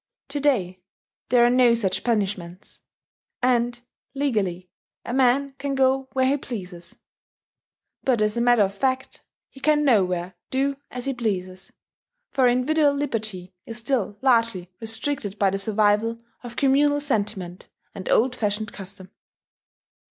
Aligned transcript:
To 0.29 0.39
day, 0.39 0.79
there 1.29 1.45
are 1.45 1.49
no 1.51 1.75
such 1.75 2.03
punishments; 2.03 2.81
and, 3.43 3.79
legally, 4.15 4.67
a 5.05 5.13
man 5.13 5.53
can 5.59 5.75
go 5.75 6.09
where 6.13 6.25
he 6.25 6.37
pleases. 6.37 6.95
But 8.03 8.19
as 8.19 8.35
a 8.35 8.41
matter 8.41 8.63
of 8.63 8.73
fact 8.73 9.23
he 9.47 9.59
can 9.59 9.85
nowhere 9.85 10.33
do 10.49 10.77
as 10.89 11.05
he 11.05 11.13
pleases; 11.13 11.71
for 12.31 12.47
individual 12.47 12.93
liberty 12.95 13.53
is 13.67 13.77
still 13.77 14.17
largely 14.23 14.71
restricted 14.79 15.37
by 15.37 15.51
the 15.51 15.59
survival 15.59 16.17
of 16.41 16.55
communal 16.55 16.99
sentiment 16.99 17.69
and 17.93 18.09
old 18.09 18.35
fashioned 18.35 18.73
custom. 18.73 19.11